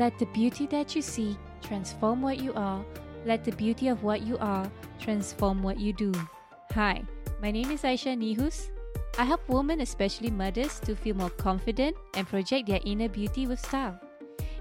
Let 0.00 0.18
the 0.18 0.32
beauty 0.32 0.64
that 0.72 0.96
you 0.96 1.02
see 1.02 1.36
transform 1.60 2.22
what 2.22 2.40
you 2.40 2.54
are. 2.54 2.82
Let 3.26 3.44
the 3.44 3.52
beauty 3.52 3.88
of 3.88 4.02
what 4.02 4.22
you 4.22 4.38
are 4.38 4.64
transform 4.98 5.62
what 5.62 5.78
you 5.78 5.92
do. 5.92 6.10
Hi, 6.72 7.04
my 7.42 7.50
name 7.50 7.70
is 7.70 7.82
Aisha 7.82 8.16
Nihus. 8.16 8.70
I 9.18 9.24
help 9.24 9.46
women, 9.46 9.82
especially 9.82 10.30
mothers, 10.30 10.80
to 10.88 10.96
feel 10.96 11.16
more 11.16 11.28
confident 11.28 11.98
and 12.16 12.26
project 12.26 12.66
their 12.66 12.80
inner 12.86 13.10
beauty 13.10 13.46
with 13.46 13.60
style. 13.60 14.00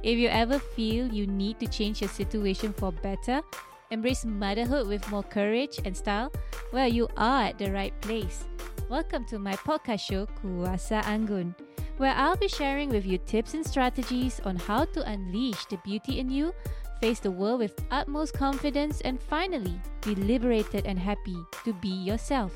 If 0.03 0.19
you 0.19 0.27
ever 0.27 0.59
feel 0.59 1.07
you 1.07 1.25
need 1.25 1.57
to 1.61 1.67
change 1.67 2.01
your 2.01 2.11
situation 2.11 2.73
for 2.73 2.91
better, 2.91 3.39
embrace 3.91 4.25
motherhood 4.25 4.89
with 4.89 5.09
more 5.09 5.23
courage 5.23 5.79
and 5.85 5.95
style, 5.95 6.33
well, 6.73 6.91
you 6.91 7.07
are 7.15 7.43
at 7.43 7.57
the 7.57 7.71
right 7.71 7.95
place. 8.01 8.43
Welcome 8.89 9.23
to 9.31 9.39
my 9.39 9.55
podcast 9.55 10.01
show, 10.01 10.27
Kuasa 10.43 10.99
Anggun 11.07 11.55
where 11.99 12.15
I'll 12.15 12.37
be 12.37 12.47
sharing 12.47 12.87
with 12.87 13.05
you 13.05 13.17
tips 13.17 13.53
and 13.53 13.67
strategies 13.67 14.39
on 14.45 14.55
how 14.55 14.85
to 14.95 15.03
unleash 15.03 15.65
the 15.65 15.75
beauty 15.83 16.19
in 16.19 16.29
you, 16.31 16.55
face 17.01 17.19
the 17.19 17.29
world 17.29 17.59
with 17.59 17.75
utmost 17.91 18.33
confidence, 18.33 19.01
and 19.01 19.21
finally 19.21 19.75
be 20.01 20.15
liberated 20.15 20.85
and 20.85 20.97
happy 20.97 21.35
to 21.65 21.73
be 21.73 21.89
yourself. 21.89 22.55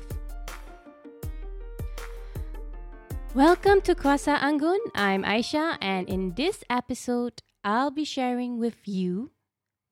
Welcome 3.34 3.82
to 3.82 3.94
Kuasa 3.94 4.40
Anggun. 4.40 4.80
I'm 4.94 5.24
Aisha, 5.24 5.76
and 5.78 6.08
in 6.08 6.32
this 6.40 6.64
episode, 6.70 7.42
I'll 7.62 7.90
be 7.90 8.04
sharing 8.04 8.58
with 8.58 8.88
you 8.88 9.32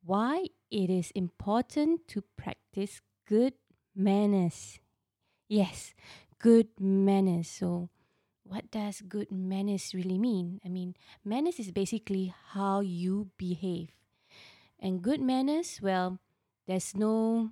why 0.03 0.47
it 0.71 0.89
is 0.89 1.11
important 1.11 2.09
to 2.09 2.25
practice 2.39 3.03
good 3.29 3.53
manners. 3.95 4.81
Yes, 5.47 5.93
good 6.39 6.69
manners. 6.81 7.49
So, 7.49 7.91
what 8.45 8.71
does 8.71 9.01
good 9.01 9.31
manners 9.31 9.95
really 9.95 10.19
mean? 10.19 10.61
I 10.65 10.69
mean, 10.69 10.95
manners 11.25 11.59
is 11.59 11.71
basically 11.71 12.35
how 12.53 12.81
you 12.81 13.31
behave. 13.39 13.91
And 14.79 15.03
good 15.03 15.21
manners, 15.21 15.79
well, 15.81 16.19
there's 16.67 16.97
no 16.97 17.51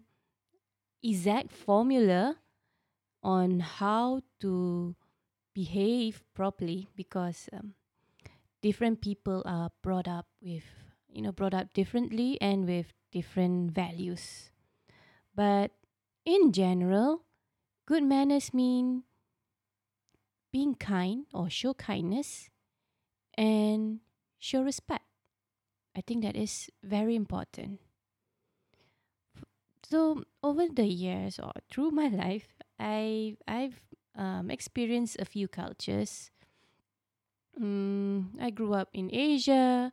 exact 1.02 1.52
formula 1.52 2.36
on 3.22 3.60
how 3.60 4.20
to 4.41 4.94
behave 5.55 6.22
properly 6.34 6.88
because 6.97 7.48
um, 7.52 7.75
different 8.62 9.00
people 9.00 9.42
are 9.47 9.70
brought 9.82 10.08
up 10.08 10.27
with, 10.42 10.64
you 11.08 11.22
know, 11.22 11.32
brought 11.32 11.54
up 11.54 11.72
differently 11.72 12.38
and 12.41 12.66
with 12.66 12.92
different 13.12 13.72
values. 13.72 14.50
But 15.34 15.70
in 16.25 16.52
general, 16.52 17.22
good 17.86 18.02
manners 18.02 18.52
mean 18.52 19.04
being 20.52 20.74
kind 20.74 21.26
or 21.32 21.48
show 21.50 21.74
kindness 21.74 22.50
and 23.34 24.00
show 24.38 24.62
respect. 24.62 25.04
I 25.96 26.00
think 26.00 26.22
that 26.22 26.36
is 26.36 26.70
very 26.82 27.14
important. 27.16 27.80
So 29.90 30.22
over 30.42 30.68
the 30.68 30.86
years 30.86 31.40
or 31.40 31.52
through 31.70 31.90
my 31.90 32.06
life, 32.08 32.54
I 32.78 33.36
I've 33.48 33.82
um, 34.14 34.50
experienced 34.50 35.18
a 35.18 35.24
few 35.24 35.48
cultures. 35.48 36.30
Um, 37.58 38.38
I 38.40 38.50
grew 38.50 38.74
up 38.74 38.90
in 38.94 39.10
Asia. 39.12 39.90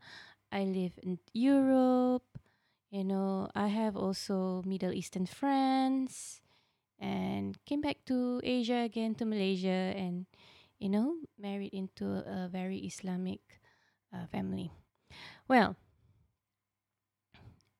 I 0.51 0.63
live 0.63 0.99
in 1.01 1.19
Europe. 1.33 2.23
You 2.91 3.03
know, 3.03 3.49
I 3.55 3.67
have 3.67 3.97
also 3.97 4.61
Middle 4.65 4.93
Eastern 4.93 5.25
friends 5.25 6.41
and 6.99 7.57
came 7.65 7.81
back 7.81 8.05
to 8.05 8.39
Asia 8.43 8.85
again 8.85 9.13
to 9.15 9.25
Malaysia 9.25 9.93
and 9.97 10.25
you 10.79 10.89
know 10.89 11.15
married 11.37 11.73
into 11.73 12.05
a 12.05 12.49
very 12.51 12.79
Islamic 12.79 13.41
uh, 14.13 14.25
family. 14.27 14.71
Well, 15.47 15.75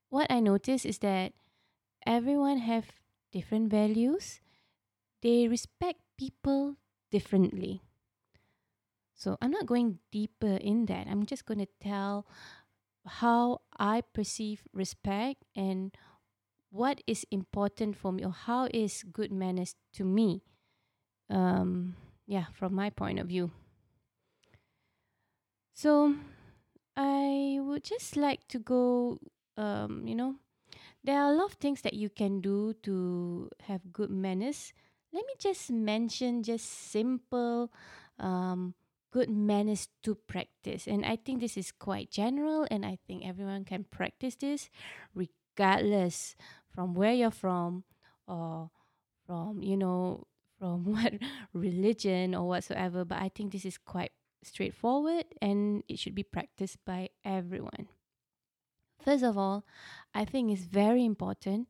what 0.09 0.31
I 0.31 0.39
notice 0.39 0.85
is 0.85 0.99
that 0.99 1.33
everyone 2.05 2.59
have 2.59 2.85
different 3.31 3.69
values. 3.69 4.39
They 5.21 5.47
respect 5.47 5.99
people 6.17 6.77
differently. 7.11 7.81
So 9.15 9.37
I'm 9.41 9.51
not 9.51 9.65
going 9.65 9.99
deeper 10.11 10.57
in 10.61 10.85
that. 10.85 11.07
I'm 11.07 11.25
just 11.25 11.45
going 11.45 11.59
to 11.59 11.67
tell 11.81 12.27
how 13.05 13.61
I 13.77 14.01
perceive 14.13 14.61
respect 14.73 15.43
and 15.55 15.95
what 16.69 17.01
is 17.07 17.25
important 17.31 17.95
for 17.95 18.11
me 18.11 18.23
or 18.25 18.31
how 18.31 18.67
is 18.73 19.03
good 19.03 19.31
manners 19.31 19.75
to 19.93 20.03
me 20.03 20.43
um 21.29 21.95
yeah 22.27 22.45
from 22.53 22.75
my 22.75 22.89
point 22.89 23.19
of 23.19 23.27
view. 23.27 23.51
So 25.73 26.15
i 26.97 27.59
would 27.61 27.83
just 27.83 28.17
like 28.17 28.41
to 28.49 28.57
go 28.57 29.19
um 29.55 30.01
you 30.07 30.15
know 30.15 30.33
there 31.03 31.21
are 31.21 31.31
a 31.31 31.35
lot 31.35 31.53
of 31.53 31.57
things 31.61 31.81
that 31.81 31.93
you 31.93 32.09
can 32.09 32.41
do 32.41 32.73
to 32.83 33.49
have 33.63 33.93
good 33.93 34.09
manners. 34.09 34.73
Let 35.13 35.25
me 35.25 35.33
just 35.39 35.71
mention 35.71 36.43
just 36.43 36.65
simple 36.91 37.71
um 38.19 38.73
good 39.13 39.29
manners 39.29 39.87
to 40.03 40.15
practice. 40.15 40.87
And 40.87 41.05
i 41.05 41.15
think 41.15 41.39
this 41.39 41.57
is 41.57 41.71
quite 41.71 42.11
general 42.11 42.67
and 42.69 42.85
i 42.85 42.97
think 43.07 43.25
everyone 43.25 43.63
can 43.63 43.85
practice 43.85 44.35
this 44.35 44.69
regardless 45.15 46.35
from 46.73 46.93
where 46.93 47.13
you're 47.13 47.31
from 47.31 47.85
or 48.27 48.69
from 49.25 49.63
you 49.63 49.77
know 49.77 50.27
from 50.59 50.85
what 50.93 51.13
religion 51.53 52.35
or 52.35 52.47
whatsoever 52.47 53.05
but 53.05 53.19
i 53.21 53.29
think 53.29 53.51
this 53.51 53.65
is 53.65 53.77
quite 53.77 54.11
straightforward 54.43 55.25
and 55.41 55.83
it 55.87 55.99
should 55.99 56.13
be 56.15 56.23
practiced 56.23 56.77
by 56.85 57.09
everyone. 57.25 57.87
First 59.03 59.23
of 59.23 59.37
all 59.37 59.63
i 60.13 60.25
think 60.25 60.51
it's 60.51 60.65
very 60.65 61.05
important 61.05 61.67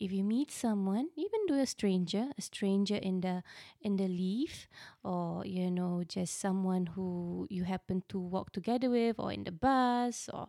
if 0.00 0.10
you 0.12 0.24
meet 0.24 0.50
someone 0.50 1.08
even 1.16 1.46
to 1.48 1.54
a 1.60 1.66
stranger 1.66 2.30
a 2.38 2.42
stranger 2.42 2.96
in 2.96 3.20
the 3.20 3.42
in 3.82 3.96
the 3.96 4.08
leaf 4.08 4.68
or 5.04 5.44
you 5.44 5.70
know 5.70 6.02
just 6.08 6.40
someone 6.40 6.86
who 6.86 7.46
you 7.50 7.64
happen 7.64 8.02
to 8.08 8.18
walk 8.18 8.52
together 8.52 8.88
with 8.88 9.16
or 9.18 9.32
in 9.32 9.44
the 9.44 9.52
bus 9.52 10.30
or 10.32 10.48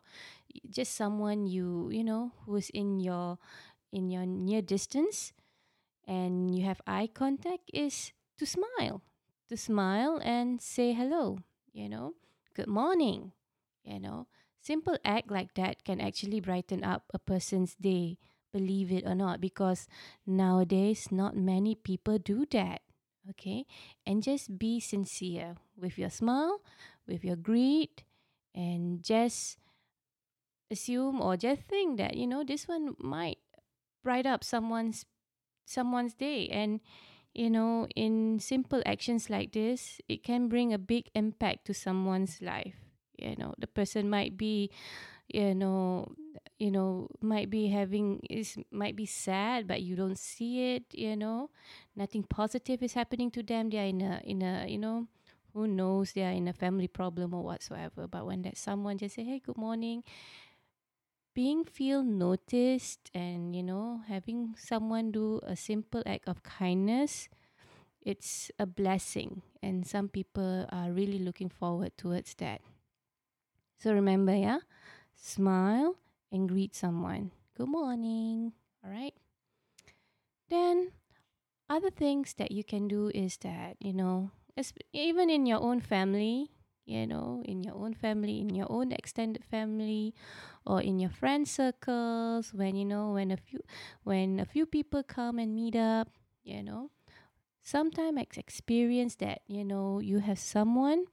just 0.69 0.95
someone 0.95 1.45
you 1.45 1.89
you 1.91 2.03
know 2.03 2.31
who's 2.45 2.69
in 2.71 2.99
your 2.99 3.37
in 3.91 4.09
your 4.09 4.25
near 4.25 4.61
distance 4.61 5.33
and 6.09 6.49
you 6.57 6.65
have 6.65 6.81
eye 6.89 7.07
contact 7.13 7.69
is 7.69 8.11
to 8.41 8.45
smile 8.45 9.05
to 9.47 9.55
smile 9.55 10.17
and 10.25 10.61
say 10.61 10.93
hello 10.93 11.37
you 11.71 11.87
know 11.87 12.13
good 12.55 12.67
morning 12.67 13.31
you 13.83 13.99
know. 13.99 14.27
Simple 14.61 14.97
act 15.05 15.31
like 15.31 15.53
that 15.55 15.85
can 15.85 16.01
actually 16.01 16.41
brighten 16.41 16.83
up 16.83 17.03
a 17.13 17.19
person's 17.19 17.75
day 17.75 18.17
believe 18.51 18.91
it 18.91 19.05
or 19.05 19.15
not 19.15 19.39
because 19.39 19.87
nowadays 20.25 21.07
not 21.11 21.35
many 21.35 21.75
people 21.75 22.17
do 22.17 22.45
that 22.51 22.81
okay? 23.29 23.65
And 24.05 24.21
just 24.21 24.57
be 24.57 24.79
sincere 24.79 25.55
with 25.77 25.97
your 25.97 26.09
smile 26.09 26.61
with 27.07 27.23
your 27.23 27.37
greet 27.37 28.03
and 28.53 29.01
just 29.01 29.57
assume 30.69 31.21
or 31.21 31.37
just 31.37 31.61
think 31.63 31.97
that 31.97 32.17
you 32.17 32.27
know 32.27 32.43
this 32.43 32.67
one 32.67 32.95
might 32.99 33.37
bright 34.03 34.25
up 34.25 34.43
someone's 34.43 35.05
someone's 35.69 36.13
day. 36.15 36.47
And 36.49 36.81
you 37.33 37.49
know 37.49 37.87
in 37.95 38.39
simple 38.39 38.81
actions 38.85 39.29
like 39.29 39.53
this 39.53 40.01
it 40.09 40.23
can 40.23 40.49
bring 40.49 40.73
a 40.73 40.79
big 40.79 41.09
impact 41.15 41.65
to 41.65 41.73
someone's 41.73 42.41
life. 42.41 42.75
You 43.17 43.35
know 43.37 43.53
the 43.57 43.67
person 43.67 44.09
might 44.09 44.37
be 44.37 44.71
you 45.27 45.53
know 45.55 46.11
you 46.57 46.71
know 46.71 47.07
might 47.21 47.49
be 47.49 47.67
having 47.67 48.21
is 48.29 48.57
might 48.71 48.95
be 48.95 49.05
sad 49.05 49.67
but 49.67 49.81
you 49.81 49.95
don't 49.95 50.17
see 50.17 50.75
it 50.75 50.83
you 50.93 51.15
know. 51.15 51.49
Nothing 51.95 52.23
positive 52.23 52.81
is 52.83 52.93
happening 52.93 53.31
to 53.31 53.43
them. 53.43 53.69
They're 53.69 53.85
in 53.87 54.01
a 54.01 54.21
in 54.23 54.41
a 54.41 54.65
you 54.67 54.77
know 54.77 55.07
who 55.53 55.67
knows? 55.67 56.13
They're 56.13 56.31
in 56.31 56.47
a 56.47 56.53
family 56.53 56.87
problem 56.87 57.33
or 57.33 57.43
whatsoever. 57.43 58.07
But 58.07 58.25
when 58.25 58.43
that 58.43 58.57
someone 58.57 58.97
just 58.97 59.15
say 59.15 59.23
hey 59.23 59.39
good 59.39 59.57
morning 59.57 60.03
being 61.33 61.63
feel 61.63 62.03
noticed 62.03 63.09
and 63.13 63.55
you 63.55 63.63
know 63.63 64.01
having 64.07 64.55
someone 64.57 65.11
do 65.11 65.39
a 65.43 65.55
simple 65.55 66.03
act 66.05 66.27
of 66.27 66.43
kindness 66.43 67.29
it's 68.01 68.49
a 68.57 68.65
blessing. 68.65 69.41
And 69.61 69.85
some 69.85 70.07
people 70.07 70.65
are 70.71 70.91
really 70.91 71.19
looking 71.19 71.49
forward 71.49 71.91
towards 71.97 72.33
that. 72.35 72.61
So 73.77 73.93
remember 73.93 74.35
yeah 74.35 74.59
smile 75.15 75.95
and 76.31 76.47
greet 76.47 76.75
someone. 76.75 77.31
Good 77.55 77.67
morning. 77.67 78.53
All 78.83 78.91
right 78.91 79.13
then 80.49 80.91
other 81.69 81.91
things 81.91 82.33
that 82.35 82.51
you 82.51 82.63
can 82.63 82.87
do 82.87 83.11
is 83.13 83.37
that 83.37 83.77
you 83.79 83.93
know 83.93 84.31
even 84.91 85.29
in 85.29 85.45
your 85.45 85.61
own 85.61 85.79
family 85.79 86.49
you 86.89 87.07
know, 87.07 87.43
in 87.45 87.63
your 87.63 87.75
own 87.75 87.93
family, 87.93 88.41
in 88.41 88.55
your 88.55 88.67
own 88.69 88.91
extended 88.91 89.45
family, 89.45 90.13
or 90.65 90.81
in 90.81 90.99
your 90.99 91.11
friend 91.11 91.47
circles, 91.47 92.53
when 92.53 92.75
you 92.75 92.85
know, 92.85 93.13
when 93.13 93.31
a 93.31 93.37
few 93.37 93.59
when 94.03 94.39
a 94.39 94.45
few 94.45 94.65
people 94.65 95.03
come 95.03 95.39
and 95.39 95.55
meet 95.55 95.75
up, 95.75 96.09
you 96.43 96.63
know. 96.63 96.89
Sometimes 97.63 98.37
experience 98.37 99.15
that, 99.17 99.41
you 99.47 99.63
know, 99.65 99.99
you 99.99 100.19
have 100.19 100.39
someone 100.39 101.05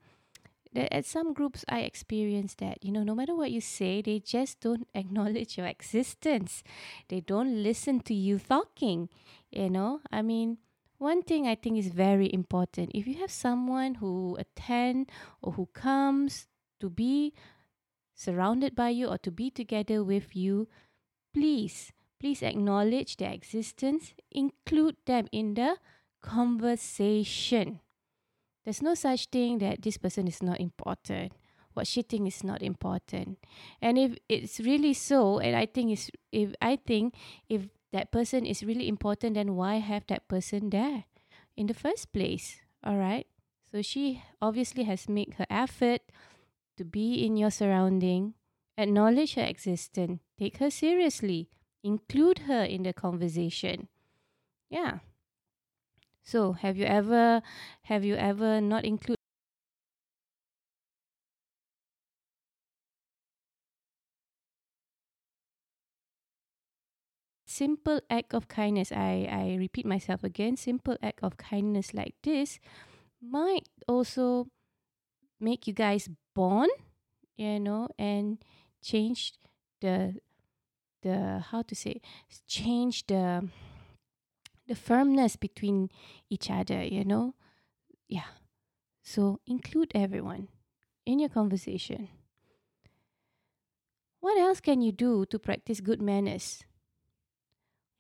That 0.75 0.93
at 0.93 1.07
some 1.07 1.33
groups 1.33 1.65
I 1.69 1.81
experience 1.81 2.55
that, 2.57 2.85
you 2.85 2.93
know, 2.93 3.03
no 3.03 3.15
matter 3.15 3.35
what 3.35 3.51
you 3.51 3.61
say, 3.61 4.03
they 4.03 4.21
just 4.21 4.61
don't 4.61 4.87
acknowledge 4.95 5.57
your 5.57 5.67
existence. 5.67 6.63
They 7.09 7.21
don't 7.21 7.63
listen 7.63 8.01
to 8.01 8.15
you 8.15 8.39
talking. 8.39 9.09
You 9.51 9.71
know, 9.71 10.01
I 10.13 10.23
mean, 10.23 10.59
one 10.99 11.23
thing 11.23 11.47
I 11.47 11.55
think 11.55 11.79
is 11.79 11.89
very 11.89 12.33
important. 12.33 12.93
If 12.95 13.07
you 13.07 13.15
have 13.21 13.31
someone 13.31 13.97
who 13.97 14.37
attend 14.39 15.11
or 15.43 15.53
who 15.53 15.67
comes 15.73 16.47
to 16.81 16.91
be 16.91 17.35
surrounded 18.15 18.75
by 18.75 18.91
you 18.91 19.09
or 19.09 19.19
to 19.19 19.31
be 19.31 19.51
together 19.51 20.03
with 20.03 20.35
you, 20.35 20.69
please, 21.35 21.93
please 22.19 22.43
acknowledge 22.43 23.17
their 23.19 23.33
existence, 23.33 24.15
include 24.33 24.97
them 25.05 25.29
in 25.33 25.55
the 25.55 25.77
conversation. 26.23 27.81
There's 28.65 28.83
no 28.83 28.95
such 28.95 29.27
thing 29.27 29.59
that 29.59 29.83
this 29.83 29.97
person 29.97 30.27
is 30.27 30.43
not 30.43 30.59
important. 30.59 31.33
What 31.75 31.87
she 31.87 32.01
think 32.03 32.27
is 32.27 32.43
not 32.43 32.63
important. 32.63 33.39
And 33.83 33.99
if 33.99 34.17
it's 34.29 34.59
really 34.61 34.95
so, 34.95 35.39
and 35.39 35.55
I 35.55 35.67
think 35.67 35.93
it's 35.93 36.11
if 36.33 36.55
I 36.61 36.77
think 36.77 37.15
if 37.51 37.69
that 37.93 38.11
person 38.11 38.47
is 38.47 38.63
really 38.63 38.89
important, 38.89 39.35
then 39.35 39.55
why 39.55 39.77
have 39.77 40.07
that 40.09 40.29
person 40.29 40.71
there 40.71 41.05
in 41.57 41.67
the 41.67 41.75
first 41.75 42.13
place? 42.13 42.61
All 42.85 42.97
right. 42.97 43.27
So 43.71 43.83
she 43.83 44.23
obviously 44.41 44.85
has 44.85 45.09
made 45.09 45.35
her 45.39 45.47
effort 45.51 46.01
to 46.77 46.85
be 46.85 47.25
in 47.25 47.37
your 47.37 47.51
surrounding, 47.51 48.35
acknowledge 48.77 49.35
her 49.35 49.45
existence, 49.45 50.21
take 50.39 50.59
her 50.59 50.71
seriously, 50.71 51.49
include 51.83 52.41
her 52.41 52.63
in 52.65 52.83
the 52.83 52.93
conversation. 52.93 53.89
Yeah. 54.71 54.99
So, 56.23 56.53
have 56.53 56.77
you 56.77 56.85
ever 56.85 57.41
have 57.83 58.05
you 58.05 58.17
ever 58.17 58.61
not 58.61 58.85
include 58.85 59.16
simple 67.57 68.01
act 68.11 68.35
of 68.35 68.49
kindness 68.49 68.93
I 68.93 69.29
I 69.31 69.57
repeat 69.59 69.87
myself 69.87 70.25
again 70.25 70.57
simple 70.57 70.97
act 71.03 71.21
of 71.23 71.37
kindness 71.37 71.95
like 71.95 72.15
this 72.23 72.61
might 73.21 73.69
also 73.89 74.49
make 75.41 75.67
you 75.67 75.73
guys 75.73 76.09
bond 76.35 76.71
you 77.37 77.61
know 77.61 77.89
and 77.99 78.39
change 78.83 79.35
the 79.81 80.21
the 81.03 81.45
how 81.51 81.63
to 81.63 81.75
say 81.75 82.01
change 82.47 83.07
the 83.07 83.49
the 84.67 84.75
firmness 84.75 85.37
between 85.37 85.91
each 86.29 86.51
other 86.51 86.83
you 86.83 87.05
know? 87.05 87.35
Yeah. 88.09 88.37
So 89.03 89.41
include 89.47 89.93
everyone 89.95 90.49
in 91.05 91.19
your 91.19 91.29
conversation. 91.29 92.09
What 94.21 94.39
else 94.39 94.61
can 94.61 94.83
you 94.83 94.91
do 94.91 95.25
to 95.27 95.39
practice 95.39 95.81
good 95.81 96.03
manners 96.03 96.65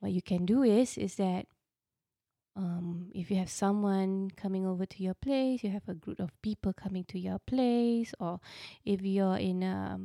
what 0.00 0.12
you 0.12 0.22
can 0.22 0.46
do 0.46 0.62
is 0.62 0.98
is 0.98 1.16
that 1.16 1.46
um, 2.56 3.10
if 3.14 3.30
you 3.30 3.36
have 3.36 3.50
someone 3.50 4.30
coming 4.34 4.66
over 4.66 4.86
to 4.86 5.02
your 5.02 5.14
place, 5.14 5.62
you 5.62 5.70
have 5.70 5.86
a 5.88 5.94
group 5.94 6.20
of 6.20 6.30
people 6.40 6.72
coming 6.72 7.04
to 7.04 7.18
your 7.18 7.38
place, 7.38 8.14
or 8.18 8.40
if 8.84 9.02
you're 9.02 9.36
in 9.36 9.62
a 9.62 10.00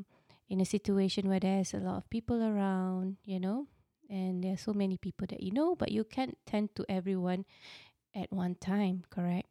in 0.49 0.59
a 0.59 0.65
situation 0.65 1.29
where 1.29 1.39
there's 1.39 1.73
a 1.73 1.77
lot 1.77 1.95
of 1.95 2.09
people 2.09 2.43
around, 2.43 3.15
you 3.23 3.39
know, 3.39 3.67
and 4.09 4.43
there's 4.43 4.59
so 4.59 4.73
many 4.73 4.97
people 4.97 5.25
that 5.29 5.41
you 5.41 5.51
know, 5.51 5.75
but 5.75 5.91
you 5.91 6.03
can't 6.03 6.37
tend 6.45 6.75
to 6.75 6.85
everyone 6.89 7.45
at 8.13 8.31
one 8.33 8.55
time, 8.55 9.03
correct? 9.09 9.47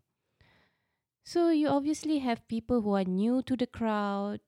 So 1.24 1.50
you 1.50 1.68
obviously 1.68 2.18
have 2.18 2.46
people 2.48 2.82
who 2.82 2.94
are 2.94 3.04
new 3.04 3.40
to 3.42 3.56
the 3.56 3.66
crowd. 3.66 4.40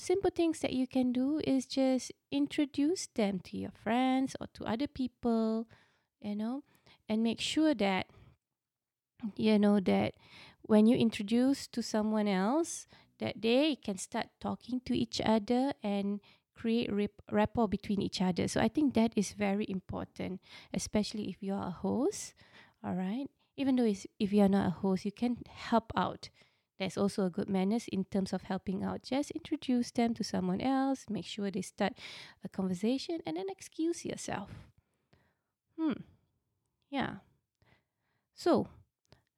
Simple 0.00 0.30
things 0.34 0.60
that 0.60 0.72
you 0.72 0.86
can 0.88 1.12
do 1.12 1.40
is 1.44 1.66
just 1.66 2.12
introduce 2.32 3.06
them 3.08 3.38
to 3.44 3.58
your 3.58 3.70
friends 3.72 4.34
or 4.40 4.46
to 4.54 4.64
other 4.64 4.88
people, 4.88 5.68
you 6.20 6.34
know 6.36 6.62
and 7.08 7.22
make 7.22 7.40
sure 7.40 7.74
that 7.74 8.06
you 9.36 9.58
know 9.58 9.80
that 9.80 10.14
when 10.62 10.86
you 10.86 10.96
introduce 10.96 11.66
to 11.66 11.82
someone 11.82 12.28
else 12.28 12.86
that 13.18 13.42
they 13.42 13.76
can 13.76 13.98
start 13.98 14.26
talking 14.40 14.80
to 14.86 14.96
each 14.96 15.20
other 15.24 15.72
and 15.82 16.20
create 16.54 16.92
rap- 16.92 17.22
rapport 17.30 17.68
between 17.68 18.00
each 18.00 18.20
other. 18.20 18.48
So 18.48 18.60
i 18.60 18.68
think 18.68 18.94
that 18.94 19.12
is 19.16 19.32
very 19.32 19.66
important 19.68 20.40
especially 20.72 21.28
if 21.28 21.42
you 21.42 21.54
are 21.54 21.68
a 21.68 21.78
host 21.84 22.34
all 22.84 22.94
right 22.94 23.26
even 23.56 23.76
though 23.76 23.92
if 24.18 24.32
you 24.32 24.42
are 24.42 24.48
not 24.48 24.66
a 24.66 24.70
host 24.70 25.04
you 25.04 25.12
can 25.12 25.38
help 25.48 25.92
out 25.96 26.30
that's 26.80 26.96
also 26.96 27.26
a 27.26 27.30
good 27.30 27.48
manners 27.48 27.84
in 27.92 28.04
terms 28.04 28.32
of 28.32 28.42
helping 28.42 28.82
out. 28.82 29.02
Just 29.02 29.30
introduce 29.32 29.90
them 29.90 30.14
to 30.14 30.24
someone 30.24 30.60
else 30.60 31.04
make 31.10 31.26
sure 31.26 31.50
they 31.50 31.60
start 31.60 31.92
a 32.42 32.48
conversation 32.48 33.20
and 33.26 33.36
then 33.36 33.46
excuse 33.50 34.04
yourself. 34.04 34.48
Hmm. 35.78 36.00
Yeah. 36.90 37.16
So, 38.34 38.66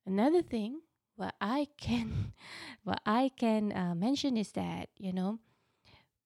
another 0.07 0.41
thing 0.41 0.81
what 1.17 1.35
I 1.41 1.67
can 1.81 2.33
what 2.85 3.01
I 3.05 3.31
can 3.37 3.73
uh, 3.73 3.95
mention 3.95 4.37
is 4.37 4.53
that, 4.53 4.89
you 4.97 5.13
know, 5.13 5.41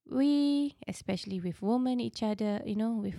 we 0.08 0.76
especially 0.86 1.40
with 1.40 1.62
women 1.62 1.98
each 1.98 2.22
other, 2.22 2.60
you 2.66 2.76
know, 2.76 2.92
with 2.92 3.16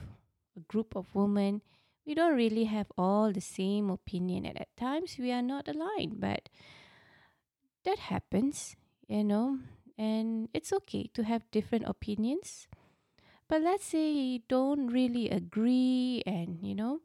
a 0.55 0.61
group 0.67 0.95
of 0.95 1.13
women, 1.15 1.61
we 2.05 2.13
don't 2.13 2.35
really 2.35 2.65
have 2.65 2.87
all 2.95 3.33
the 3.33 3.41
same 3.41 3.89
opinion. 3.89 4.45
And 4.45 4.61
at 4.61 4.75
times 4.77 5.17
we 5.17 5.31
are 5.31 5.41
not 5.41 5.67
aligned, 5.67 6.21
but 6.21 6.49
that 7.87 8.11
happens, 8.11 8.75
you 9.07 9.23
know, 9.23 9.59
and 9.97 10.49
it's 10.53 10.73
okay 10.73 11.09
to 11.15 11.23
have 11.23 11.49
different 11.51 11.87
opinions. 11.87 12.67
But 13.47 13.63
let's 13.63 13.85
say 13.85 14.11
you 14.11 14.39
don't 14.49 14.91
really 14.91 15.29
agree 15.29 16.21
and, 16.27 16.59
you 16.61 16.75
know, 16.75 16.99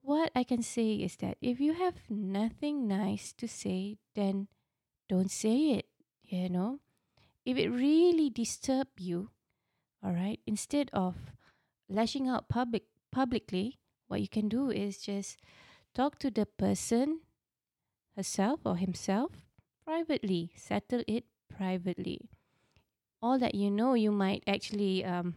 what 0.00 0.30
I 0.36 0.44
can 0.44 0.62
say 0.62 1.02
is 1.02 1.16
that 1.16 1.36
if 1.42 1.58
you 1.58 1.74
have 1.74 1.98
nothing 2.08 2.86
nice 2.86 3.34
to 3.34 3.48
say, 3.48 3.98
then 4.14 4.46
don't 5.08 5.30
say 5.30 5.82
it, 5.82 5.86
you 6.22 6.48
know. 6.48 6.78
If 7.44 7.58
it 7.58 7.68
really 7.68 8.30
disturbs 8.30 9.02
you, 9.02 9.30
all 9.98 10.12
right, 10.12 10.38
instead 10.46 10.90
of 10.92 11.16
lashing 11.88 12.28
out 12.28 12.48
public 12.48 12.84
publicly, 13.10 13.78
what 14.06 14.20
you 14.20 14.28
can 14.28 14.48
do 14.48 14.70
is 14.70 14.98
just 14.98 15.38
talk 15.92 16.20
to 16.20 16.30
the 16.30 16.46
person 16.46 17.26
herself 18.14 18.60
or 18.64 18.76
himself 18.76 19.51
privately, 19.84 20.52
settle 20.56 21.02
it 21.06 21.24
privately. 21.48 22.20
All 23.22 23.38
that 23.38 23.54
you 23.54 23.70
know, 23.70 23.94
you 23.94 24.10
might 24.10 24.42
actually 24.46 25.04
um, 25.04 25.34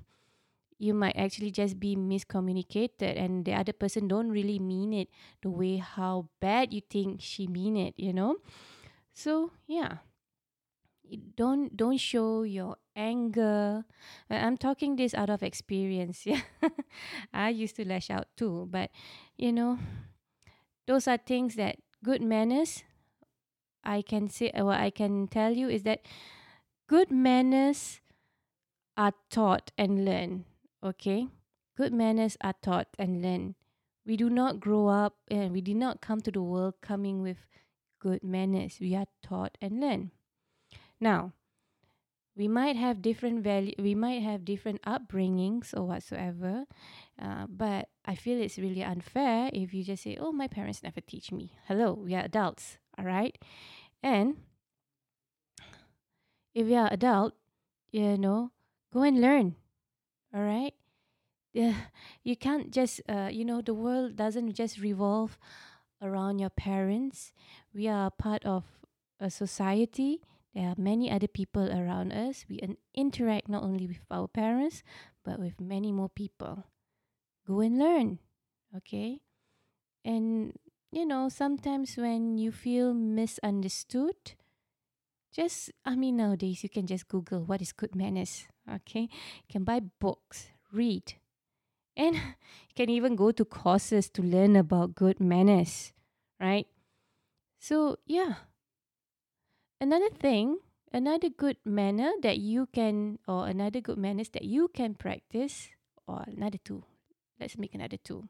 you 0.77 0.93
might 0.93 1.15
actually 1.15 1.51
just 1.51 1.79
be 1.79 1.95
miscommunicated 1.95 3.15
and 3.17 3.45
the 3.45 3.53
other 3.53 3.73
person 3.73 4.07
don't 4.07 4.29
really 4.29 4.59
mean 4.59 4.93
it 4.93 5.09
the 5.41 5.49
way 5.49 5.77
how 5.77 6.27
bad 6.41 6.73
you 6.73 6.81
think 6.81 7.21
she 7.21 7.47
mean 7.47 7.77
it 7.77 7.93
you 7.97 8.13
know? 8.13 8.37
So 9.13 9.51
yeah. 9.67 9.99
Don't 11.37 11.69
don't 11.77 11.97
show 12.01 12.41
your 12.41 12.77
anger. 12.95 13.85
I'm 14.29 14.57
talking 14.57 14.95
this 14.95 15.13
out 15.13 15.29
of 15.29 15.43
experience 15.43 16.25
yeah. 16.25 16.41
I 17.33 17.49
used 17.49 17.75
to 17.77 17.85
lash 17.87 18.09
out 18.09 18.25
too 18.35 18.67
but 18.71 18.89
you 19.37 19.53
know 19.53 19.77
those 20.87 21.07
are 21.07 21.17
things 21.17 21.55
that 21.55 21.77
good 22.03 22.21
manners 22.21 22.83
i 23.85 24.01
can 24.01 24.29
say 24.29 24.51
what 24.55 24.79
i 24.79 24.89
can 24.89 25.27
tell 25.27 25.51
you 25.51 25.69
is 25.69 25.83
that 25.83 26.05
good 26.87 27.11
manners 27.11 28.01
are 28.97 29.13
taught 29.29 29.71
and 29.77 30.05
learned 30.05 30.45
Okay? 30.85 31.27
Good 31.75 31.93
manners 31.93 32.37
are 32.41 32.53
taught 32.61 32.87
and 32.99 33.21
learned. 33.21 33.55
We 34.05 34.15
do 34.17 34.29
not 34.29 34.59
grow 34.59 34.87
up 34.87 35.15
and 35.29 35.51
we 35.51 35.61
did 35.61 35.77
not 35.77 35.99
come 35.99 36.21
to 36.21 36.31
the 36.31 36.43
world 36.43 36.75
coming 36.81 37.23
with 37.23 37.37
good 37.99 38.23
manners. 38.23 38.77
We 38.79 38.95
are 38.95 39.07
taught 39.23 39.57
and 39.59 39.81
learned. 39.81 40.11
Now, 41.01 41.33
we 42.37 42.47
might 42.47 42.75
have 42.75 43.01
different 43.01 43.43
value 43.43 43.73
we 43.79 43.95
might 43.95 44.21
have 44.21 44.43
different 44.43 44.81
upbringings 44.81 45.73
or 45.73 45.83
whatsoever 45.83 46.65
uh, 47.21 47.45
but 47.47 47.87
i 48.03 48.13
feel 48.13 48.41
it's 48.41 48.57
really 48.57 48.83
unfair 48.83 49.49
if 49.53 49.73
you 49.73 49.85
just 49.85 50.03
say 50.03 50.17
oh 50.19 50.33
my 50.33 50.45
parents 50.45 50.83
never 50.83 50.99
teach 50.99 51.31
me 51.31 51.53
hello 51.69 51.93
we 51.93 52.13
are 52.13 52.25
adults 52.25 52.77
all 52.97 53.05
right 53.05 53.37
and 54.03 54.35
if 56.53 56.67
you 56.67 56.75
are 56.75 56.89
adult 56.91 57.33
you 57.91 58.17
know 58.17 58.51
go 58.93 59.01
and 59.03 59.19
learn 59.21 59.55
all 60.33 60.41
right 60.41 60.73
you 62.23 62.35
can't 62.35 62.71
just 62.71 63.01
uh, 63.07 63.29
you 63.31 63.45
know 63.45 63.61
the 63.61 63.73
world 63.73 64.17
doesn't 64.17 64.53
just 64.53 64.79
revolve 64.81 65.39
around 66.01 66.39
your 66.39 66.49
parents. 66.49 67.31
We 67.73 67.87
are 67.87 68.11
part 68.11 68.43
of 68.43 68.65
a 69.21 69.29
society. 69.29 70.19
There 70.53 70.67
are 70.67 70.75
many 70.77 71.09
other 71.09 71.27
people 71.27 71.71
around 71.71 72.11
us. 72.11 72.45
We 72.49 72.59
interact 72.93 73.47
not 73.47 73.63
only 73.63 73.87
with 73.87 73.99
our 74.11 74.27
parents 74.27 74.83
but 75.23 75.39
with 75.39 75.61
many 75.61 75.91
more 75.91 76.09
people. 76.09 76.65
Go 77.47 77.61
and 77.61 77.79
learn 77.79 78.19
okay? 78.77 79.21
And 80.03 80.53
you 80.95 81.05
know 81.05 81.27
sometimes 81.27 81.97
when 81.97 82.39
you 82.39 82.51
feel 82.51 82.93
misunderstood 82.93 84.15
just 85.35 85.69
I 85.83 85.95
mean 85.99 86.15
nowadays 86.15 86.63
you 86.63 86.69
can 86.69 86.87
just 86.87 87.09
Google 87.09 87.43
what 87.43 87.61
is 87.61 87.73
good 87.73 87.93
manners. 87.93 88.47
Okay, 88.63 89.11
you 89.11 89.49
can 89.51 89.65
buy 89.65 89.81
books, 89.99 90.47
read, 90.71 91.19
and 91.97 92.15
you 92.71 92.73
can 92.73 92.89
even 92.89 93.17
go 93.17 93.31
to 93.31 93.43
courses 93.43 94.09
to 94.11 94.23
learn 94.23 94.55
about 94.55 94.95
good 94.95 95.19
manners, 95.19 95.91
right? 96.39 96.67
So 97.59 97.97
yeah. 98.07 98.47
Another 99.81 100.09
thing, 100.09 100.63
another 100.93 101.27
good 101.27 101.57
manner 101.65 102.13
that 102.23 102.39
you 102.39 102.65
can 102.71 103.19
or 103.27 103.45
another 103.45 103.81
good 103.81 103.99
manners 103.99 104.29
that 104.29 104.45
you 104.47 104.69
can 104.71 104.95
practice, 104.95 105.67
or 106.07 106.23
another 106.31 106.57
two. 106.63 106.87
Let's 107.41 107.57
make 107.57 107.75
another 107.75 107.97
two. 107.99 108.29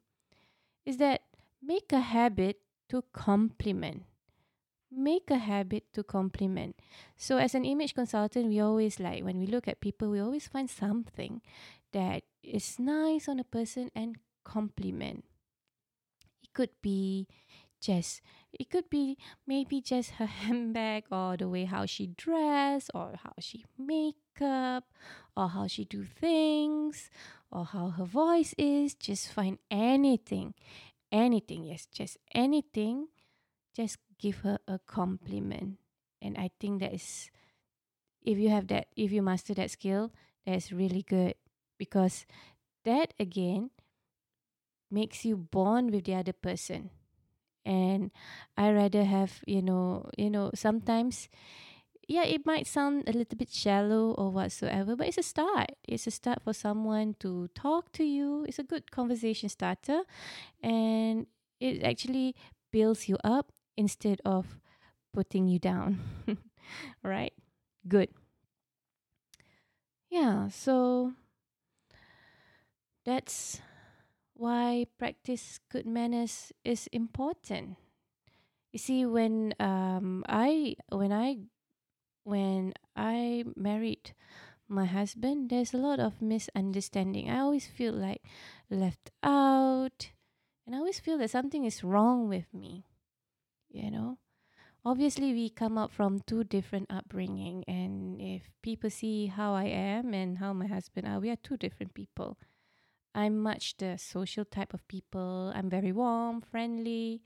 Is 0.90 0.98
that 0.98 1.22
make 1.66 1.92
a 1.92 2.00
habit 2.02 2.58
to 2.90 3.04
compliment 3.14 4.04
make 4.92 5.30
a 5.30 5.38
habit 5.38 5.84
to 5.94 6.04
compliment. 6.04 6.76
So, 7.18 7.38
as 7.38 7.54
an 7.54 7.66
image 7.66 7.94
consultant, 7.94 8.48
we 8.48 8.60
always 8.60 9.00
like 9.00 9.24
when 9.24 9.40
we 9.40 9.46
look 9.48 9.68
at 9.68 9.82
people, 9.82 10.10
we 10.10 10.20
always 10.20 10.48
find 10.48 10.70
something 10.70 11.42
that 11.92 12.24
is 12.44 12.80
nice 12.80 13.28
on 13.28 13.40
a 13.40 13.44
person 13.44 13.92
and 13.96 14.16
compliment. 14.44 15.26
It 16.44 16.54
could 16.54 16.72
be 16.82 17.28
just, 17.82 18.22
it 18.54 18.70
could 18.70 18.90
be 18.90 19.18
maybe 19.46 19.82
just 19.82 20.12
her 20.12 20.26
handbag 20.44 21.06
or 21.12 21.38
the 21.38 21.50
way 21.50 21.66
how 21.66 21.86
she 21.86 22.08
dress 22.08 22.90
or 22.94 23.16
how 23.22 23.34
she 23.40 23.66
makeup 23.78 24.86
or 25.36 25.50
how 25.50 25.68
she 25.68 25.86
do 25.86 26.04
things 26.04 27.10
or 27.52 27.66
how 27.66 27.90
her 27.90 28.06
voice 28.06 28.54
is. 28.58 28.96
Just 28.96 29.32
find 29.32 29.60
anything, 29.70 30.54
anything, 31.16 31.64
yes, 31.64 31.88
just 31.88 32.18
anything. 32.36 33.08
Just 33.76 33.98
give 34.20 34.40
her 34.48 34.60
a 34.68 34.80
compliment. 34.80 35.80
And 36.22 36.38
I 36.38 36.52
think 36.60 36.82
that 36.82 36.94
is, 36.94 37.32
if 38.24 38.38
you 38.38 38.50
have 38.50 38.68
that, 38.68 38.88
if 38.98 39.12
you 39.12 39.22
master 39.22 39.54
that 39.56 39.72
skill, 39.72 40.12
that's 40.46 40.72
really 40.72 41.04
good 41.04 41.36
because 41.78 42.26
that 42.86 43.14
again 43.20 43.72
makes 44.92 45.26
you 45.26 45.38
bond 45.38 45.92
with 45.92 46.06
the 46.06 46.16
other 46.16 46.34
person. 46.34 46.90
And 47.66 48.12
I 48.58 48.72
rather 48.72 49.06
have, 49.06 49.42
you 49.48 49.62
know, 49.62 50.10
you 50.18 50.30
know, 50.30 50.52
sometimes 50.56 51.30
yeah, 52.08 52.24
it 52.24 52.46
might 52.46 52.68
sound 52.68 53.08
a 53.08 53.14
little 53.14 53.38
bit 53.38 53.52
shallow 53.52 54.12
or 54.12 54.30
whatsoever, 54.32 54.96
but 54.96 55.08
it's 55.08 55.18
a 55.18 55.24
start. 55.24 55.72
It's 55.88 56.08
a 56.08 56.12
start 56.12 56.42
for 56.44 56.54
someone 56.54 57.16
to 57.20 57.50
talk 57.56 57.92
to 57.94 58.04
you. 58.04 58.46
It's 58.48 58.60
a 58.60 58.64
good 58.64 58.92
conversation 58.92 59.50
starter 59.50 60.02
and 60.64 61.28
it 61.60 61.84
actually 61.84 62.36
builds 62.72 63.10
you 63.10 63.18
up 63.24 63.52
instead 63.78 64.22
of 64.26 64.60
putting 65.14 65.48
you 65.48 65.60
down. 65.60 66.00
right? 67.04 67.34
Good. 67.88 68.10
Yeah, 70.10 70.48
so 70.50 71.14
that's 73.06 73.62
why 74.36 74.88
practice 75.00 75.60
good 75.72 75.86
manners 75.88 76.52
is 76.66 76.88
important. 76.92 77.78
You 78.74 78.80
see, 78.80 79.06
when 79.06 79.54
um 79.60 80.24
I 80.30 80.76
when 80.92 81.12
I 81.14 81.48
when 82.25 82.74
I 82.98 83.46
married 83.55 84.12
my 84.67 84.84
husband, 84.84 85.50
there's 85.50 85.74
a 85.74 85.77
lot 85.79 86.01
of 86.01 86.22
misunderstanding. 86.22 87.29
I 87.29 87.39
always 87.39 87.67
feel 87.67 87.94
like 87.94 88.22
left 88.70 89.12
out, 89.24 90.12
and 90.67 90.75
I 90.75 90.79
always 90.79 91.00
feel 91.00 91.17
that 91.20 91.32
something 91.32 91.63
is 91.63 91.86
wrong 91.86 92.27
with 92.27 92.51
me 92.53 92.84
you 93.75 93.91
know? 93.91 94.17
Obviously 94.86 95.34
we 95.34 95.50
come 95.50 95.77
up 95.77 95.91
from 95.91 96.22
two 96.25 96.44
different 96.44 96.88
upbringing 96.89 97.63
and 97.67 98.22
if 98.22 98.44
people 98.62 98.89
see 98.89 99.25
how 99.25 99.53
i 99.55 99.63
am 99.63 100.13
and 100.13 100.38
how 100.38 100.53
my 100.53 100.67
husband 100.67 101.08
are 101.08 101.20
we 101.20 101.29
are 101.29 101.41
two 101.44 101.58
different 101.58 101.94
people. 101.94 102.38
I'm 103.13 103.39
much 103.39 103.77
the 103.77 103.98
social 103.98 104.44
type 104.44 104.74
of 104.74 104.88
people. 104.88 105.51
I'm 105.55 105.70
very 105.70 105.91
warm 105.91 106.41
friendly 106.41 107.22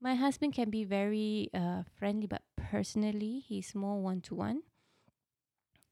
my 0.00 0.14
husband 0.14 0.54
can 0.54 0.70
be 0.70 0.84
very 0.84 1.50
uh, 1.54 1.82
friendly 1.98 2.26
but 2.26 2.42
personally 2.56 3.40
he's 3.40 3.74
more 3.74 4.00
one-to-one. 4.00 4.62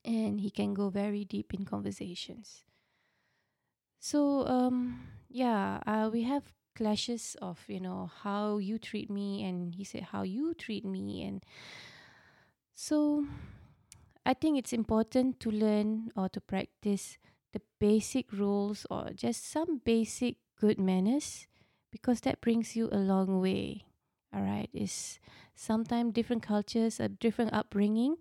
And 0.05 0.41
he 0.41 0.51
can 0.51 0.75
go 0.75 0.91
very 0.91 1.25
deep 1.25 1.55
in 1.55 1.65
conversations. 1.65 2.65
So 4.01 4.47
um 4.47 5.09
yeah 5.29 5.81
uh, 5.87 6.09
we 6.13 6.23
have 6.23 6.55
clashes 6.75 7.37
of 7.43 7.59
you 7.69 7.81
know 7.81 8.07
how 8.23 8.59
you 8.59 8.79
treat 8.79 9.11
me 9.11 9.45
and 9.45 9.75
he 9.75 9.85
said 9.85 10.05
how 10.15 10.23
you 10.23 10.55
treat 10.55 10.85
me 10.85 11.23
and 11.25 11.45
so 12.75 13.27
i 14.27 14.35
think 14.35 14.59
it's 14.59 14.73
important 14.73 15.41
to 15.41 15.51
learn 15.51 16.11
or 16.17 16.29
to 16.29 16.41
practice 16.41 17.19
the 17.53 17.61
basic 17.81 18.33
rules 18.33 18.87
or 18.91 19.11
just 19.15 19.45
some 19.45 19.79
basic 19.85 20.37
good 20.61 20.79
manners 20.79 21.47
because 21.91 22.21
that 22.21 22.41
brings 22.41 22.77
you 22.77 22.89
a 22.93 22.99
long 22.99 23.41
way 23.41 23.85
all 24.35 24.43
right 24.43 24.69
is 24.75 25.19
sometimes 25.55 26.13
different 26.13 26.43
cultures 26.43 27.01
a 27.01 27.09
different 27.09 27.53
upbringing 27.53 28.17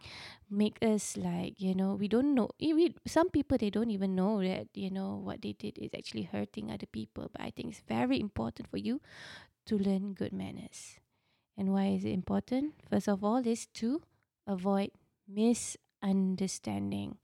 make 0.49 0.77
us 0.81 1.17
like 1.17 1.59
you 1.59 1.75
know 1.75 1.93
we 1.95 2.07
don't 2.07 2.33
know 2.33 2.49
eh, 2.61 2.73
we, 2.73 2.95
some 3.05 3.29
people 3.29 3.57
they 3.57 3.69
don't 3.69 3.91
even 3.91 4.15
know 4.15 4.41
that 4.41 4.67
you 4.73 4.89
know 4.89 5.19
what 5.21 5.41
they 5.41 5.53
did 5.53 5.77
is 5.77 5.91
actually 5.97 6.23
hurting 6.23 6.71
other 6.71 6.87
people 6.87 7.29
but 7.31 7.41
i 7.41 7.51
think 7.51 7.69
it's 7.69 7.83
very 7.87 8.19
important 8.19 8.67
for 8.69 8.77
you 8.77 9.01
to 9.65 9.77
learn 9.77 10.13
good 10.13 10.33
manners. 10.33 10.99
And 11.57 11.73
why 11.73 11.87
is 11.87 12.05
it 12.05 12.11
important? 12.11 12.75
First 12.89 13.07
of 13.07 13.23
all 13.23 13.45
is 13.45 13.67
to 13.81 14.01
avoid 14.47 14.91
misunderstanding. 15.27 17.17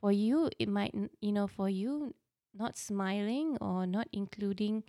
For 0.00 0.12
you 0.12 0.50
it 0.58 0.68
might 0.68 0.94
you 1.20 1.32
know 1.32 1.46
for 1.46 1.68
you 1.68 2.14
not 2.54 2.76
smiling 2.76 3.58
or 3.60 3.86
not 3.86 4.08
including 4.12 4.84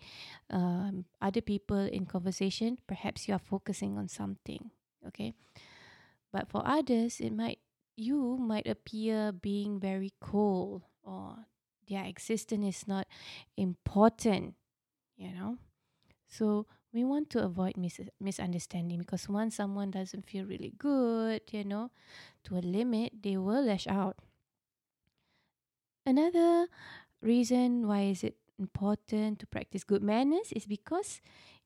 um, 0.49 1.05
other 1.21 1.41
people 1.41 1.77
in 1.79 2.05
conversation, 2.05 2.77
perhaps 2.87 3.27
you 3.27 3.33
are 3.33 3.39
focusing 3.39 3.97
on 3.97 4.07
something. 4.07 4.71
Okay. 5.07 5.33
But 6.31 6.49
for 6.49 6.61
others, 6.65 7.19
it 7.19 7.31
might 7.31 7.59
you 7.95 8.37
might 8.37 8.67
appear 8.67 9.31
being 9.31 9.79
very 9.79 10.11
cold 10.19 10.83
or 11.03 11.47
their 11.87 12.03
existence 12.03 12.65
is 12.65 12.87
not 12.87 13.07
important, 13.55 14.55
you 15.17 15.31
know. 15.33 15.57
So 16.27 16.67
we 16.93 17.03
want 17.03 17.29
to 17.31 17.43
avoid 17.43 17.77
mis- 17.77 18.11
misunderstanding 18.19 18.99
because 18.99 19.29
once 19.29 19.55
someone 19.55 19.91
doesn't 19.91 20.27
feel 20.27 20.45
really 20.45 20.73
good, 20.77 21.41
you 21.51 21.63
know, 21.63 21.91
to 22.45 22.57
a 22.57 22.63
limit, 22.63 23.13
they 23.23 23.37
will 23.37 23.63
lash 23.65 23.87
out. 23.87 24.17
Another 26.05 26.67
reason 27.25 27.87
why 27.87 28.03
is 28.03 28.23
it 28.23 28.37
important 28.59 29.39
to 29.39 29.47
practice 29.47 29.83
good 29.83 30.03
manners 30.03 30.51
is 30.53 30.65
because 30.65 31.21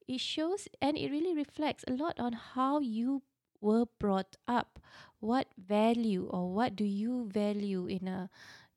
it 0.07 0.19
shows 0.19 0.67
and 0.81 0.97
it 0.97 1.11
really 1.11 1.35
reflects 1.35 1.85
a 1.87 1.93
lot 1.93 2.19
on 2.19 2.33
how 2.33 2.79
you 2.79 3.21
were 3.61 3.85
brought 3.99 4.35
up. 4.47 4.79
What 5.19 5.47
value 5.57 6.27
or 6.31 6.53
what 6.53 6.75
do 6.75 6.85
you 6.85 7.29
value 7.31 7.85
in 7.87 8.07
a 8.07 8.29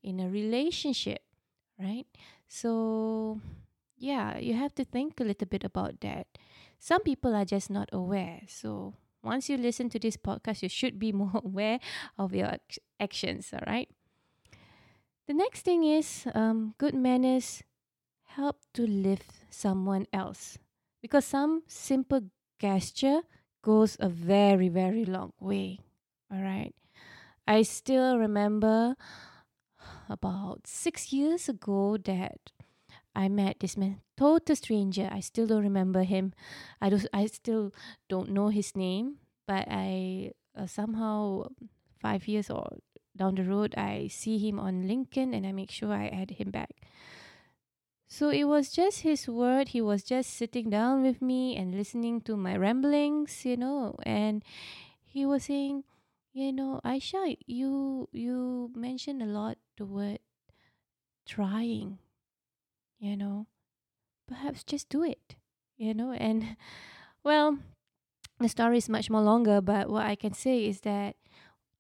in 0.03 0.21
a 0.21 0.29
relationship 0.29 1.23
right? 1.79 2.07
So 2.49 3.41
yeah 3.97 4.39
you 4.39 4.55
have 4.55 4.75
to 4.77 4.85
think 4.85 5.21
a 5.21 5.25
little 5.25 5.49
bit 5.49 5.65
about 5.65 6.01
that. 6.01 6.27
Some 6.79 7.03
people 7.03 7.35
are 7.35 7.47
just 7.47 7.71
not 7.71 7.89
aware. 7.93 8.43
So 8.49 8.95
once 9.23 9.49
you 9.49 9.57
listen 9.57 9.89
to 9.91 9.99
this 9.99 10.17
podcast 10.17 10.63
you 10.63 10.69
should 10.69 10.99
be 10.99 11.13
more 11.23 11.41
aware 11.45 11.79
of 12.19 12.35
your 12.35 12.59
actions 13.01 13.51
all 13.55 13.65
right 13.67 13.89
the 15.27 15.35
next 15.35 15.63
thing 15.63 15.85
is 15.85 16.27
um, 16.35 16.75
good 16.79 16.95
manners 16.95 17.63
help 18.25 18.57
to 18.75 18.87
lift 18.87 19.31
someone 19.51 20.07
else 20.13 20.59
because 21.01 21.25
some 21.25 21.63
simple 21.67 22.23
gesture 22.59 23.21
goes 23.63 23.97
a 24.01 24.09
very, 24.09 24.69
very 24.69 25.05
long 25.05 25.33
way. 25.41 25.79
All 26.33 26.43
right. 26.43 26.75
I 27.47 27.63
still 27.63 28.19
remember 28.19 28.97
about 30.09 30.67
six 30.67 31.13
years 31.13 31.49
ago 31.49 31.97
that 32.05 32.39
I 33.15 33.29
met 33.29 33.61
this 33.61 33.77
man, 33.77 34.01
total 34.17 34.57
stranger. 34.57 35.09
I 35.13 35.21
still 35.21 35.47
don't 35.47 35.63
remember 35.63 36.03
him. 36.03 36.33
I 36.81 36.89
don't. 36.89 37.07
I 37.13 37.27
still 37.27 37.73
don't 38.09 38.31
know 38.31 38.49
his 38.49 38.75
name. 38.75 39.19
But 39.47 39.67
I 39.69 40.33
uh, 40.57 40.67
somehow 40.67 41.51
five 42.01 42.27
years 42.27 42.49
or 42.49 42.79
down 43.17 43.35
the 43.35 43.45
road, 43.45 43.75
I 43.77 44.09
see 44.09 44.39
him 44.39 44.59
on 44.59 44.85
LinkedIn 44.85 45.35
and 45.35 45.47
I 45.47 45.53
make 45.53 45.71
sure 45.71 45.93
I 45.93 46.09
add 46.09 46.31
him 46.33 46.51
back. 46.51 46.71
So 48.09 48.29
it 48.29 48.45
was 48.45 48.71
just 48.71 49.01
his 49.01 49.27
word. 49.27 49.69
He 49.69 49.81
was 49.81 50.03
just 50.03 50.35
sitting 50.35 50.69
down 50.69 51.03
with 51.03 51.23
me 51.23 51.57
and 51.57 51.75
listening 51.75 52.21
to 52.23 52.37
my 52.37 52.57
ramblings, 52.57 53.45
you 53.45 53.57
know, 53.57 53.97
and 54.03 54.45
he 55.03 55.25
was 55.25 55.45
saying, 55.45 55.85
you 56.33 56.53
know, 56.53 56.81
Aisha, 56.85 57.37
you 57.47 58.09
you 58.13 58.71
mentioned 58.75 59.23
a 59.23 59.27
lot 59.27 59.57
the 59.77 59.85
word 59.85 60.19
trying, 61.27 61.99
you 62.99 63.17
know. 63.17 63.47
Perhaps 64.29 64.65
just 64.65 64.89
do 64.89 65.03
it, 65.03 65.37
you 65.77 65.93
know, 65.93 66.13
and 66.13 66.57
well, 67.25 67.59
the 68.41 68.49
story 68.49 68.79
is 68.79 68.89
much 68.89 69.11
more 69.11 69.23
longer, 69.23 69.61
but 69.61 69.89
what 69.89 70.07
I 70.07 70.17
can 70.17 70.33
say 70.33 70.67
is 70.67 70.81
that 70.83 71.17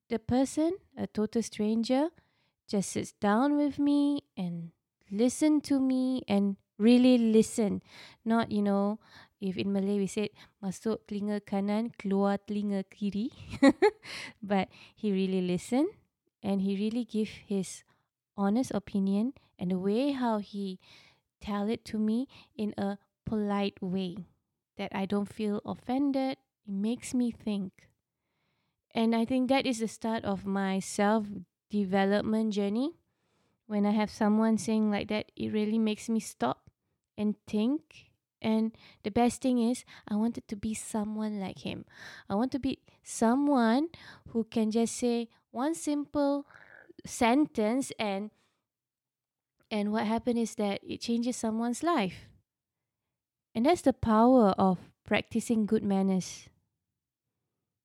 the 0.08 0.18
person, 0.18 0.72
a 0.96 1.06
total 1.06 1.42
stranger, 1.42 2.08
just 2.68 2.90
sits 2.90 3.12
down 3.12 3.56
with 3.56 3.78
me 3.78 4.24
and 4.36 4.70
listen 5.10 5.60
to 5.60 5.80
me 5.80 6.22
and 6.28 6.56
really 6.78 7.18
listen. 7.18 7.82
Not, 8.24 8.50
you 8.50 8.62
know, 8.62 8.98
if 9.40 9.56
in 9.56 9.72
Malay 9.72 9.98
we 9.98 10.06
said 10.06 10.30
masuk 10.62 11.04
telinga 11.06 11.40
kanan, 11.42 11.92
keluar 11.98 12.38
telinga 12.42 12.84
kiri. 12.90 13.30
but 14.42 14.68
he 14.94 15.12
really 15.12 15.42
listened 15.42 15.90
and 16.42 16.62
he 16.62 16.76
really 16.76 17.04
give 17.04 17.30
his 17.46 17.84
honest 18.36 18.72
opinion 18.74 19.34
and 19.58 19.70
the 19.70 19.78
way 19.78 20.12
how 20.12 20.38
he 20.38 20.78
tell 21.40 21.68
it 21.68 21.84
to 21.84 21.98
me 21.98 22.26
in 22.56 22.72
a 22.78 22.98
polite 23.26 23.76
way 23.82 24.26
that 24.78 24.90
I 24.94 25.06
don't 25.06 25.28
feel 25.28 25.60
offended. 25.64 26.38
It 26.66 26.72
makes 26.72 27.12
me 27.12 27.30
think. 27.30 27.91
And 28.94 29.14
I 29.16 29.24
think 29.24 29.48
that 29.48 29.66
is 29.66 29.78
the 29.78 29.88
start 29.88 30.24
of 30.24 30.44
my 30.44 30.78
self 30.78 31.26
development 31.70 32.52
journey. 32.52 32.92
When 33.66 33.86
I 33.86 33.92
have 33.92 34.10
someone 34.10 34.58
saying 34.58 34.90
like 34.90 35.08
that, 35.08 35.32
it 35.34 35.52
really 35.52 35.78
makes 35.78 36.08
me 36.08 36.20
stop 36.20 36.70
and 37.16 37.36
think. 37.46 38.10
And 38.42 38.76
the 39.04 39.10
best 39.10 39.40
thing 39.40 39.58
is, 39.58 39.84
I 40.08 40.16
wanted 40.16 40.48
to 40.48 40.56
be 40.56 40.74
someone 40.74 41.40
like 41.40 41.60
him. 41.60 41.84
I 42.28 42.34
want 42.34 42.52
to 42.52 42.58
be 42.58 42.80
someone 43.02 43.88
who 44.30 44.44
can 44.44 44.70
just 44.70 44.96
say 44.96 45.28
one 45.52 45.74
simple 45.74 46.46
sentence 47.06 47.92
and 47.98 48.30
and 49.70 49.90
what 49.90 50.06
happened 50.06 50.38
is 50.38 50.54
that 50.56 50.80
it 50.86 51.00
changes 51.00 51.36
someone's 51.36 51.82
life. 51.82 52.28
And 53.54 53.64
that's 53.64 53.80
the 53.80 53.94
power 53.94 54.50
of 54.58 54.78
practicing 55.06 55.64
good 55.64 55.82
manners. 55.82 56.48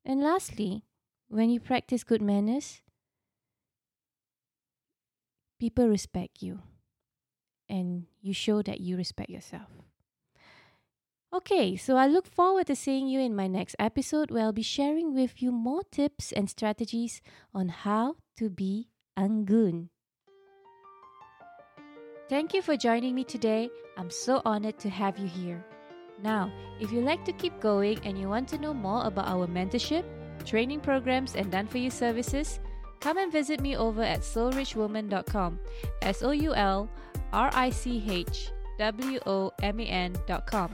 And 0.04 0.22
lastly, 0.22 0.84
when 1.30 1.50
you 1.50 1.60
practice 1.60 2.04
good 2.04 2.22
manners, 2.22 2.82
people 5.60 5.88
respect 5.88 6.42
you 6.42 6.62
and 7.70 8.06
you 8.22 8.34
show 8.34 8.62
that 8.62 8.80
you 8.80 8.98
respect 8.98 9.30
yourself. 9.30 9.70
Okay, 11.34 11.76
so 11.76 11.98
I 11.98 12.08
look 12.08 12.26
forward 12.26 12.68
to 12.68 12.76
seeing 12.76 13.08
you 13.08 13.20
in 13.20 13.36
my 13.36 13.48
next 13.48 13.76
episode 13.78 14.32
where 14.32 14.44
I'll 14.44 14.54
be 14.54 14.64
sharing 14.64 15.14
with 15.14 15.42
you 15.42 15.52
more 15.52 15.84
tips 15.92 16.32
and 16.32 16.50
strategies 16.50 17.22
on 17.54 17.68
how 17.68 18.16
to 18.38 18.50
be 18.50 18.88
anggun. 19.20 19.90
Thank 22.30 22.54
you 22.54 22.62
for 22.62 22.78
joining 22.78 23.14
me 23.14 23.24
today. 23.24 23.70
I'm 23.98 24.10
so 24.10 24.42
honored 24.46 24.80
to 24.80 24.90
have 24.90 25.18
you 25.18 25.28
here. 25.28 25.64
Now, 26.24 26.52
if 26.80 26.92
you 26.92 27.02
like 27.02 27.26
to 27.26 27.34
keep 27.34 27.60
going 27.60 28.00
and 28.04 28.18
you 28.18 28.30
want 28.30 28.48
to 28.50 28.58
know 28.58 28.74
more 28.74 29.06
about 29.06 29.28
our 29.28 29.48
mentorship, 29.48 30.06
training 30.48 30.80
programs, 30.80 31.36
and 31.36 31.52
done 31.52 31.68
for 31.68 31.78
you 31.78 31.92
services, 31.92 32.60
come 33.00 33.18
and 33.18 33.32
visit 33.32 33.60
me 33.60 33.76
over 33.76 34.02
at 34.02 34.22
soulrichwoman.com. 34.22 35.60
S 36.02 36.24
O 36.24 36.32
U 36.32 36.56
L 36.56 36.90
R 37.34 37.52
I 37.54 37.70
C 37.70 38.04
H 38.08 38.52
W 38.80 39.20
O 39.26 39.52
M 39.62 39.80
A 39.80 39.86
N.com. 39.86 40.72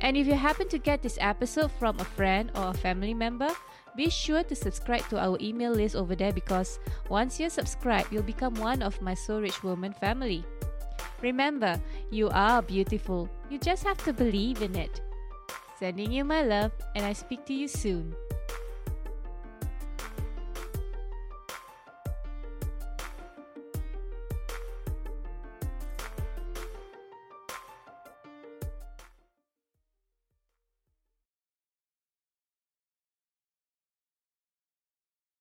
And 0.00 0.16
if 0.16 0.26
you 0.26 0.34
happen 0.34 0.68
to 0.68 0.78
get 0.78 1.02
this 1.02 1.18
episode 1.20 1.72
from 1.72 1.98
a 1.98 2.04
friend 2.04 2.50
or 2.54 2.68
a 2.68 2.74
family 2.74 3.14
member, 3.14 3.48
be 3.96 4.10
sure 4.10 4.42
to 4.42 4.54
subscribe 4.54 5.08
to 5.08 5.18
our 5.18 5.38
email 5.40 5.72
list 5.72 5.94
over 5.94 6.14
there 6.14 6.32
because 6.32 6.78
once 7.08 7.38
you're 7.38 7.50
subscribed, 7.50 8.12
you'll 8.12 8.22
become 8.22 8.54
one 8.54 8.82
of 8.82 9.00
my 9.00 9.14
Soul 9.14 9.40
Rich 9.40 9.62
Woman 9.62 9.92
family. 9.92 10.44
Remember, 11.22 11.80
you 12.10 12.28
are 12.30 12.60
beautiful. 12.60 13.30
You 13.48 13.58
just 13.58 13.84
have 13.84 13.98
to 14.04 14.12
believe 14.12 14.62
in 14.62 14.74
it. 14.74 15.00
Sending 15.78 16.12
you 16.12 16.24
my 16.24 16.42
love, 16.42 16.72
and 16.96 17.04
I 17.04 17.12
speak 17.12 17.46
to 17.46 17.54
you 17.54 17.68
soon. 17.68 18.14